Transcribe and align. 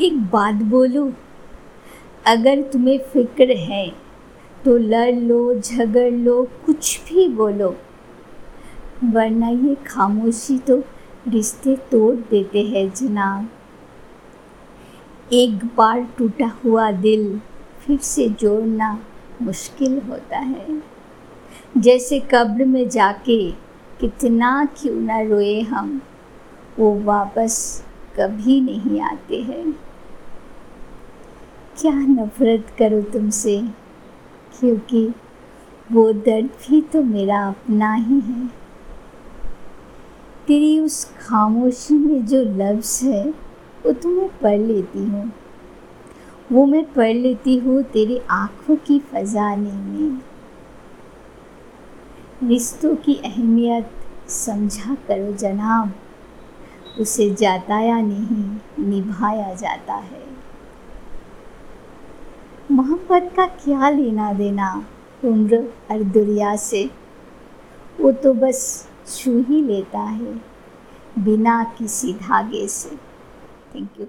एक 0.00 0.18
बात 0.30 0.54
बोलो? 0.54 1.12
अगर 2.26 2.62
तुम्हें 2.62 2.98
फ़िक्र 2.98 3.56
है 3.56 3.88
तो 4.64 4.76
लड़ 4.76 5.14
लो, 5.14 5.54
झगड़ 5.54 6.12
लो, 6.12 6.48
कुछ 6.66 7.00
भी 7.00 7.28
बोलो। 7.28 7.76
वरना 9.04 9.48
ये 9.48 9.74
खामोशी 9.86 10.58
तो 10.58 10.76
रिश्ते 11.28 11.76
तोड़ 11.76 12.14
देते 12.16 12.62
हैं, 12.62 12.92
जनाब। 12.94 13.48
एक 15.32 15.64
बार 15.76 16.06
टूटा 16.18 16.52
हुआ 16.64 16.90
दिल 16.90 17.40
फिर 17.80 17.98
से 17.98 18.28
जोड़ना 18.28 19.00
मुश्किल 19.42 19.98
होता 19.98 20.38
है। 20.38 20.82
जैसे 21.78 22.20
कब्र 22.20 22.64
में 22.64 22.88
जाके 22.88 23.50
कितना 24.00 24.64
क्यों 24.64 24.94
ना 24.94 25.20
रोए 25.20 25.60
हम, 25.60 26.00
वो 26.78 27.00
वापस 27.00 27.84
कभी 28.20 28.60
नहीं 28.60 29.00
आते 29.00 29.36
हैं। 29.36 29.72
क्या 31.80 31.92
नफ़रत 31.92 32.66
करो 32.78 33.02
तुमसे? 33.02 33.68
क्योंकि 34.60 35.14
वो 35.92 36.12
दर्द 36.12 36.46
भी 36.46 36.80
तो 36.80 37.02
मेरा 37.02 37.48
अपना 37.48 37.94
ही 37.94 38.20
है। 38.20 38.46
तेरी 40.46 40.80
उस 40.80 41.04
खामोशी 41.04 41.94
में 41.94 42.26
जो 42.26 42.42
लफ्ज़ 42.42 43.06
है, 43.06 43.30
वो 43.86 43.92
तो 43.92 44.08
मैं 44.08 44.38
पढ़ 44.38 44.58
लेती 44.58 44.98
हूँ। 44.98 45.32
वो 46.52 46.66
मैं 46.66 46.92
पढ़ 46.92 47.14
लेती 47.14 47.56
हूँ 47.56 47.82
तेरी 47.82 48.20
आँखों 48.30 48.76
की 48.76 48.98
फजाने 48.98 49.72
में। 49.72 50.20
रिश्तों 52.48 52.96
की 52.96 53.14
अहमियत 53.14 53.90
समझा 54.28 54.94
करो 54.94 55.32
जनाब। 55.32 55.92
उसे 57.00 57.30
जाताया 57.30 58.00
नहीं, 58.00 58.58
निभाया 58.84 59.54
जाता 59.54 59.94
है। 59.94 60.26
मोहब्बत 62.70 63.32
का 63.36 63.46
क्या 63.46 63.90
लेना 63.90 64.32
देना, 64.32 64.86
उम्र 65.24 65.58
और 65.90 66.02
दुनिया 66.02 66.56
से? 66.56 66.90
वो 68.00 68.12
तो 68.12 68.34
बस 68.34 68.88
छू 69.06 69.38
ही 69.42 69.62
लेता 69.62 69.98
है, 69.98 70.34
बिना 71.18 71.64
किसी 71.78 72.12
धागे 72.12 72.68
से। 72.68 72.96
Thank 73.74 74.00
you 74.00 74.06